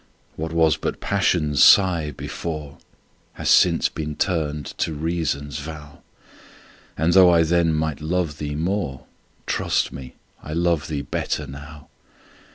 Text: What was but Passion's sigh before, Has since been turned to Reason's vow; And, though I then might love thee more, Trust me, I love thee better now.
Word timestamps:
What 0.35 0.51
was 0.51 0.77
but 0.77 0.99
Passion's 0.99 1.63
sigh 1.63 2.09
before, 2.09 2.79
Has 3.33 3.51
since 3.51 3.87
been 3.87 4.15
turned 4.15 4.65
to 4.79 4.93
Reason's 4.95 5.59
vow; 5.59 5.99
And, 6.97 7.13
though 7.13 7.29
I 7.31 7.43
then 7.43 7.75
might 7.75 8.01
love 8.01 8.39
thee 8.39 8.55
more, 8.55 9.05
Trust 9.45 9.91
me, 9.93 10.15
I 10.41 10.53
love 10.53 10.87
thee 10.87 11.03
better 11.03 11.45
now. 11.45 11.87